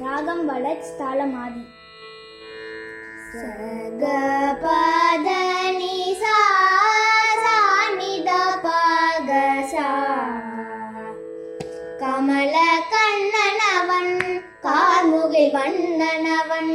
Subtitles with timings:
[0.00, 1.62] ராகம் வளர் ஸ்தாலமாதி
[3.32, 4.04] சக
[4.62, 5.28] பத
[5.78, 6.36] நிசா
[8.64, 9.88] பகசா.
[12.00, 12.54] கமல
[12.92, 14.14] கண்ணனவன்
[14.62, 16.74] கார்முகில் வண்ணனவன்.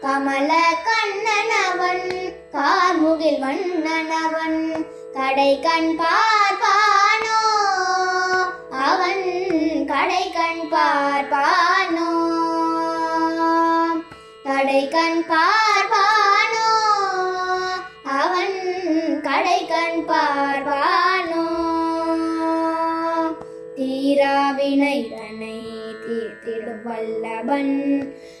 [0.00, 0.50] கமல
[0.88, 2.06] கண்ணனவன்
[2.52, 4.86] கார்முகில் வண்ணனவன்.
[5.12, 7.38] கடை கண் பார்ப்பானோ?
[8.70, 9.24] அவன்
[9.86, 11.49] கடை கண் பார்ப்பான்
[14.70, 16.66] கடை கண் பார்வானோ?
[18.02, 18.58] அவன்
[19.22, 21.44] கடை கண் பார்வானோ?
[23.76, 25.56] தீராவினை தன்னை
[26.04, 27.74] தீர்த்திடும் வல்லவன்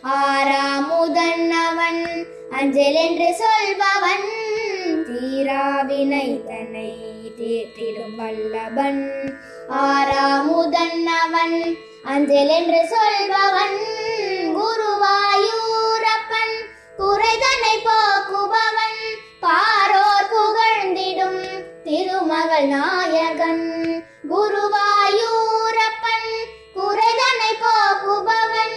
[0.02, 2.02] ஆறாமுதன் அவன்
[2.50, 4.30] அஞ்சல் என்று சொல்பவன்.
[5.08, 6.90] தீராவினை தனை
[7.40, 9.02] தீர்த்திடும் வல்லவன்
[9.68, 11.58] ஆறாமுதன் அவன்
[12.02, 13.89] அஞ்சல் என்று சொல்பவன்.
[22.60, 23.68] திருமகள் நாயகன்
[24.30, 26.26] குருவாயூரப்பன்
[26.74, 28.74] குறைதனை போக்குபவன்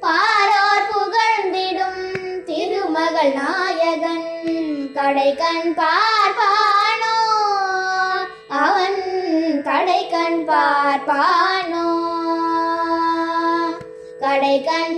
[0.00, 2.00] பாரோர் புகழ்ந்திடும்
[2.44, 4.30] திருமகள் நாயகன்
[4.94, 7.18] கடை கண் பார்ப்பானோ?
[8.62, 8.98] அவன்
[9.64, 11.86] கடை கண் பார்ப்பானோ?
[14.20, 14.96] கடை கண்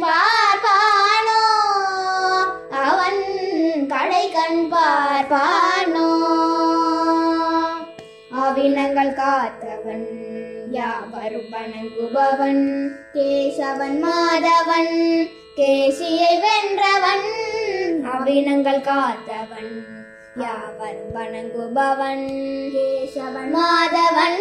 [8.58, 10.06] பாவினங்கள் காத்தவன்
[10.70, 12.88] யாவரும் வணங்குபவன்?
[13.14, 15.28] கேசவன் மாதவன்.
[15.56, 17.26] கேசியை வென்றவன்
[18.02, 19.84] அவினங்கள் காத்தவன்.
[20.36, 22.26] யாவரும் வணங்குபவன்?
[22.74, 24.40] கேசவன் மாதவன்.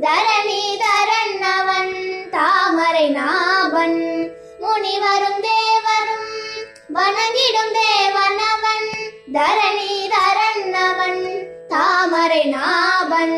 [0.00, 1.94] தரணி தரன் அவன்
[2.30, 4.30] தாமரை நாவன்.
[4.60, 5.54] முனிவரும் தேவன்
[7.06, 8.86] வணங்கிடும் தேவன் அவன்
[9.32, 13.36] தரணி தரன் அவன் தாமரை நாபன்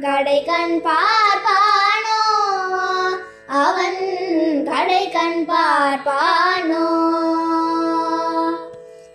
[0.00, 2.18] கடை கண் பார்ப்பானோ?
[3.46, 4.00] அவன்
[4.64, 6.86] கடை கண் பார்ப்பானோ?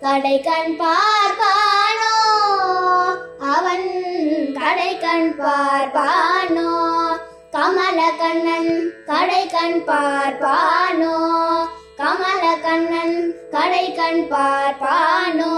[0.00, 2.14] கடை கண் பார்ப்பானோ?
[3.38, 3.90] அவன்
[4.54, 6.70] கடை கண் பார்ப்பானோ?
[7.50, 11.16] கமல கண்ணன் கடை கண் பார்ப்பானோ?
[12.02, 13.18] கமல கண்ணன்
[13.50, 15.50] கடை கண் பார்ப்பானோ